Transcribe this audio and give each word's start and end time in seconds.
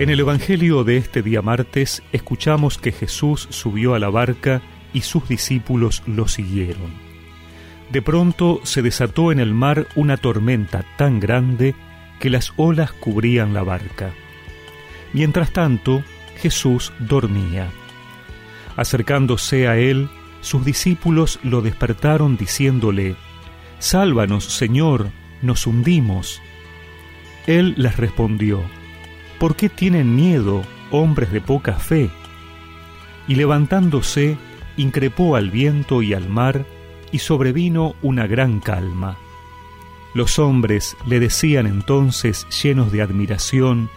En 0.00 0.10
el 0.10 0.18
Evangelio 0.18 0.82
de 0.82 0.96
este 0.96 1.22
día 1.22 1.40
martes 1.40 2.02
escuchamos 2.10 2.78
que 2.78 2.90
Jesús 2.90 3.46
subió 3.50 3.94
a 3.94 4.00
la 4.00 4.10
barca 4.10 4.60
y 4.92 5.02
sus 5.02 5.28
discípulos 5.28 6.02
lo 6.04 6.26
siguieron. 6.26 6.92
De 7.92 8.02
pronto 8.02 8.60
se 8.64 8.82
desató 8.82 9.30
en 9.30 9.38
el 9.38 9.54
mar 9.54 9.86
una 9.94 10.16
tormenta 10.16 10.84
tan 10.96 11.20
grande 11.20 11.76
que 12.18 12.28
las 12.28 12.52
olas 12.56 12.92
cubrían 12.92 13.54
la 13.54 13.62
barca. 13.62 14.10
Mientras 15.12 15.52
tanto, 15.52 16.02
Jesús 16.38 16.92
dormía. 16.98 17.68
Acercándose 18.74 19.68
a 19.68 19.76
él, 19.76 20.08
sus 20.40 20.64
discípulos 20.64 21.38
lo 21.44 21.62
despertaron 21.62 22.36
diciéndole, 22.36 23.14
Sálvanos, 23.78 24.44
Señor, 24.44 25.10
nos 25.40 25.68
hundimos. 25.68 26.42
Él 27.46 27.74
les 27.76 27.96
respondió, 27.96 28.60
¿Por 29.44 29.56
qué 29.56 29.68
tienen 29.68 30.16
miedo, 30.16 30.62
hombres 30.90 31.30
de 31.30 31.42
poca 31.42 31.74
fe? 31.74 32.08
Y 33.28 33.34
levantándose, 33.34 34.38
increpó 34.78 35.36
al 35.36 35.50
viento 35.50 36.00
y 36.00 36.14
al 36.14 36.30
mar, 36.30 36.64
y 37.12 37.18
sobrevino 37.18 37.94
una 38.00 38.26
gran 38.26 38.60
calma. 38.60 39.18
Los 40.14 40.38
hombres 40.38 40.96
le 41.06 41.20
decían 41.20 41.66
entonces, 41.66 42.46
llenos 42.62 42.90
de 42.90 43.02
admiración, 43.02 43.90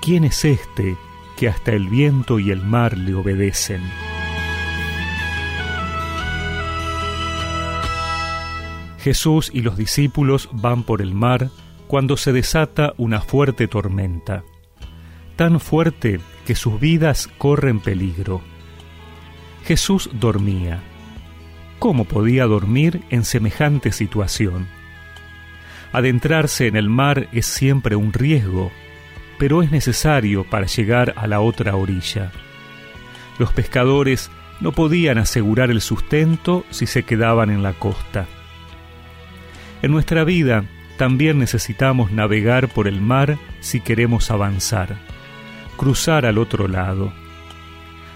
¿quién 0.00 0.24
es 0.24 0.42
este 0.46 0.96
que 1.36 1.50
hasta 1.50 1.72
el 1.72 1.88
viento 1.88 2.38
y 2.38 2.50
el 2.50 2.64
mar 2.64 2.96
le 2.96 3.14
obedecen? 3.14 3.82
Jesús 9.00 9.50
y 9.52 9.60
los 9.60 9.76
discípulos 9.76 10.48
van 10.50 10.82
por 10.82 11.02
el 11.02 11.12
mar 11.12 11.50
cuando 11.88 12.16
se 12.16 12.32
desata 12.32 12.94
una 12.96 13.20
fuerte 13.20 13.68
tormenta 13.68 14.44
tan 15.36 15.60
fuerte 15.60 16.20
que 16.46 16.54
sus 16.54 16.78
vidas 16.78 17.28
corren 17.38 17.80
peligro. 17.80 18.42
Jesús 19.64 20.10
dormía. 20.12 20.80
¿Cómo 21.78 22.04
podía 22.04 22.44
dormir 22.44 23.02
en 23.10 23.24
semejante 23.24 23.92
situación? 23.92 24.68
Adentrarse 25.92 26.66
en 26.66 26.76
el 26.76 26.88
mar 26.88 27.28
es 27.32 27.46
siempre 27.46 27.96
un 27.96 28.12
riesgo, 28.12 28.70
pero 29.38 29.62
es 29.62 29.70
necesario 29.70 30.44
para 30.44 30.66
llegar 30.66 31.14
a 31.16 31.26
la 31.26 31.40
otra 31.40 31.76
orilla. 31.76 32.30
Los 33.38 33.52
pescadores 33.52 34.30
no 34.60 34.72
podían 34.72 35.18
asegurar 35.18 35.70
el 35.70 35.80
sustento 35.80 36.64
si 36.70 36.86
se 36.86 37.02
quedaban 37.02 37.50
en 37.50 37.62
la 37.62 37.72
costa. 37.72 38.26
En 39.82 39.90
nuestra 39.90 40.24
vida 40.24 40.64
también 40.96 41.38
necesitamos 41.38 42.12
navegar 42.12 42.68
por 42.68 42.86
el 42.86 43.00
mar 43.00 43.36
si 43.60 43.80
queremos 43.80 44.30
avanzar 44.30 45.13
cruzar 45.74 46.26
al 46.26 46.38
otro 46.38 46.68
lado. 46.68 47.12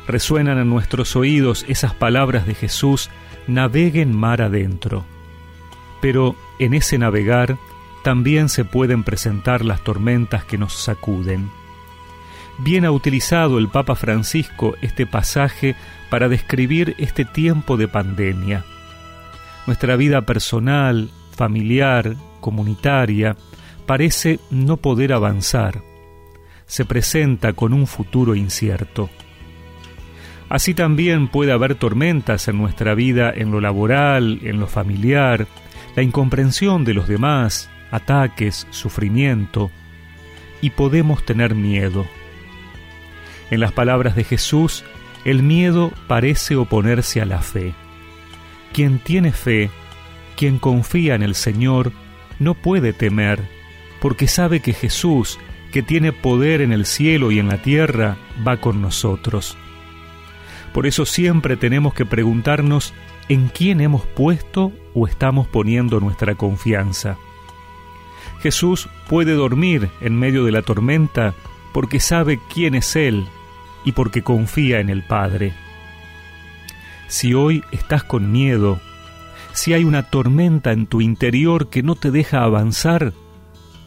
Resuenan 0.06 0.58
en 0.58 0.70
nuestros 0.70 1.16
oídos 1.16 1.64
esas 1.68 1.94
palabras 1.94 2.46
de 2.46 2.54
Jesús, 2.54 3.10
naveguen 3.46 4.16
mar 4.16 4.40
adentro. 4.40 5.04
Pero 6.00 6.36
en 6.58 6.74
ese 6.74 6.98
navegar 6.98 7.58
también 8.02 8.48
se 8.48 8.64
pueden 8.64 9.04
presentar 9.04 9.64
las 9.64 9.82
tormentas 9.82 10.44
que 10.44 10.56
nos 10.56 10.72
sacuden. 10.72 11.50
Bien 12.58 12.84
ha 12.84 12.90
utilizado 12.90 13.58
el 13.58 13.68
Papa 13.68 13.94
Francisco 13.94 14.74
este 14.80 15.06
pasaje 15.06 15.76
para 16.10 16.28
describir 16.28 16.94
este 16.98 17.24
tiempo 17.24 17.76
de 17.76 17.86
pandemia. 17.86 18.64
Nuestra 19.66 19.96
vida 19.96 20.22
personal, 20.22 21.10
familiar, 21.36 22.16
comunitaria, 22.40 23.36
parece 23.86 24.40
no 24.50 24.78
poder 24.78 25.12
avanzar 25.12 25.87
se 26.68 26.84
presenta 26.84 27.54
con 27.54 27.72
un 27.72 27.88
futuro 27.88 28.36
incierto. 28.36 29.10
Así 30.48 30.74
también 30.74 31.28
puede 31.28 31.50
haber 31.52 31.74
tormentas 31.74 32.46
en 32.46 32.56
nuestra 32.56 32.94
vida 32.94 33.32
en 33.34 33.50
lo 33.50 33.60
laboral, 33.60 34.38
en 34.42 34.60
lo 34.60 34.66
familiar, 34.66 35.48
la 35.96 36.02
incomprensión 36.02 36.84
de 36.84 36.94
los 36.94 37.08
demás, 37.08 37.68
ataques, 37.90 38.66
sufrimiento, 38.70 39.70
y 40.60 40.70
podemos 40.70 41.24
tener 41.24 41.54
miedo. 41.54 42.06
En 43.50 43.60
las 43.60 43.72
palabras 43.72 44.14
de 44.14 44.24
Jesús, 44.24 44.84
el 45.24 45.42
miedo 45.42 45.92
parece 46.06 46.56
oponerse 46.56 47.20
a 47.20 47.24
la 47.24 47.40
fe. 47.40 47.74
Quien 48.72 48.98
tiene 48.98 49.32
fe, 49.32 49.70
quien 50.36 50.58
confía 50.58 51.14
en 51.14 51.22
el 51.22 51.34
Señor, 51.34 51.92
no 52.38 52.54
puede 52.54 52.92
temer, 52.92 53.40
porque 54.00 54.28
sabe 54.28 54.60
que 54.60 54.72
Jesús 54.72 55.38
que 55.72 55.82
tiene 55.82 56.12
poder 56.12 56.60
en 56.60 56.72
el 56.72 56.86
cielo 56.86 57.30
y 57.30 57.38
en 57.38 57.48
la 57.48 57.60
tierra, 57.60 58.16
va 58.46 58.58
con 58.58 58.80
nosotros. 58.80 59.56
Por 60.72 60.86
eso 60.86 61.04
siempre 61.04 61.56
tenemos 61.56 61.94
que 61.94 62.06
preguntarnos 62.06 62.94
en 63.28 63.48
quién 63.48 63.80
hemos 63.80 64.06
puesto 64.06 64.72
o 64.94 65.06
estamos 65.06 65.46
poniendo 65.46 66.00
nuestra 66.00 66.34
confianza. 66.34 67.16
Jesús 68.40 68.88
puede 69.08 69.32
dormir 69.32 69.90
en 70.00 70.18
medio 70.18 70.44
de 70.44 70.52
la 70.52 70.62
tormenta 70.62 71.34
porque 71.72 72.00
sabe 72.00 72.38
quién 72.52 72.74
es 72.74 72.96
Él 72.96 73.26
y 73.84 73.92
porque 73.92 74.22
confía 74.22 74.80
en 74.80 74.88
el 74.88 75.02
Padre. 75.02 75.52
Si 77.08 77.34
hoy 77.34 77.62
estás 77.72 78.04
con 78.04 78.30
miedo, 78.30 78.80
si 79.52 79.72
hay 79.72 79.84
una 79.84 80.04
tormenta 80.04 80.72
en 80.72 80.86
tu 80.86 81.00
interior 81.00 81.68
que 81.68 81.82
no 81.82 81.94
te 81.94 82.10
deja 82.10 82.44
avanzar, 82.44 83.12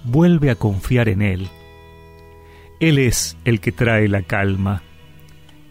vuelve 0.04 0.50
a 0.50 0.56
confiar 0.56 1.08
en 1.08 1.22
Él 1.22 1.50
él 2.82 2.98
es 2.98 3.38
el 3.46 3.62
que 3.62 3.72
trae 3.72 4.08
la 4.08 4.24
calma. 4.24 4.82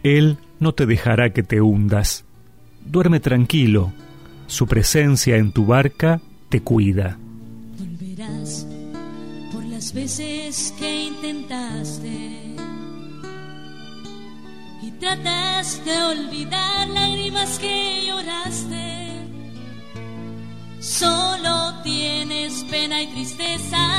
Él 0.01 0.37
no 0.59 0.73
te 0.73 0.85
dejará 0.85 1.31
que 1.33 1.43
te 1.43 1.59
hundas. 1.59 2.23
Duerme 2.85 3.19
tranquilo. 3.19 3.91
Su 4.47 4.65
presencia 4.65 5.35
en 5.35 5.51
tu 5.51 5.65
barca 5.65 6.21
te 6.47 6.61
cuida. 6.61 7.17
Volverás 7.77 8.65
por 9.51 9.63
las 9.65 9.93
veces 9.93 10.73
que 10.79 11.03
intentaste 11.03 12.55
y 14.81 14.91
trataste 14.97 15.89
de 15.89 16.03
olvidar 16.03 16.87
lágrimas 16.87 17.59
que 17.59 18.05
lloraste. 18.07 19.01
Solo 20.79 21.73
tienes 21.83 22.63
pena 22.69 23.01
y 23.03 23.07
tristeza 23.07 23.90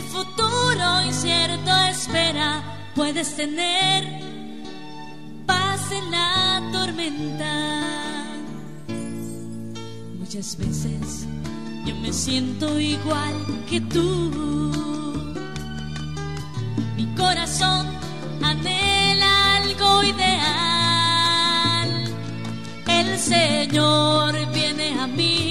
el 0.00 0.06
futuro 0.06 1.02
incierto 1.04 1.70
espera, 1.90 2.62
puedes 2.94 3.36
tener 3.36 4.04
paz 5.46 5.92
en 5.92 6.10
la 6.10 6.62
tormenta. 6.72 8.24
Muchas 10.18 10.56
veces 10.56 11.26
yo 11.84 11.94
me 11.96 12.12
siento 12.12 12.80
igual 12.80 13.34
que 13.68 13.80
tú. 13.80 14.30
Mi 16.96 17.06
corazón 17.14 17.86
anhela 18.42 19.56
algo 19.56 20.02
ideal. 20.04 21.90
El 22.86 23.18
Señor 23.18 24.34
viene 24.52 24.98
a 24.98 25.06
mí 25.06 25.49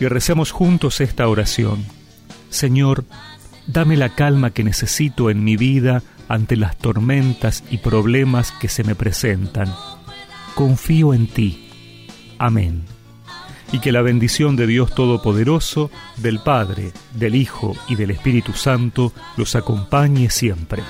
y 0.00 0.08
recemos 0.08 0.52
juntos 0.52 1.00
esta 1.00 1.28
oración. 1.28 1.84
Señor, 2.50 3.04
dame 3.66 3.96
la 3.96 4.10
calma 4.10 4.50
que 4.50 4.64
necesito 4.64 5.30
en 5.30 5.44
mi 5.44 5.56
vida 5.56 6.02
ante 6.28 6.56
las 6.56 6.76
tormentas 6.76 7.64
y 7.70 7.78
problemas 7.78 8.52
que 8.52 8.68
se 8.68 8.84
me 8.84 8.94
presentan. 8.94 9.72
Confío 10.54 11.14
en 11.14 11.26
ti. 11.26 11.68
Amén. 12.38 12.84
Y 13.72 13.80
que 13.80 13.92
la 13.92 14.02
bendición 14.02 14.56
de 14.56 14.66
Dios 14.66 14.94
Todopoderoso, 14.94 15.90
del 16.16 16.38
Padre, 16.40 16.92
del 17.14 17.34
Hijo 17.34 17.74
y 17.88 17.96
del 17.96 18.12
Espíritu 18.12 18.52
Santo 18.52 19.12
los 19.36 19.56
acompañe 19.56 20.30
siempre. 20.30 20.82